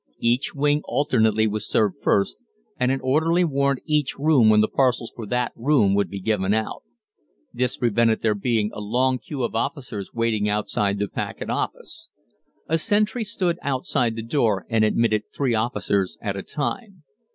[0.17, 2.37] Each wing alternately was served first,
[2.79, 6.55] and an orderly warned each room when the parcels for that room would be given
[6.55, 6.81] out.
[7.53, 12.09] This prevented there being a long queue of officers waiting outside the paquet office.
[12.67, 17.03] A sentry stood outside the door and admitted three officers at a time.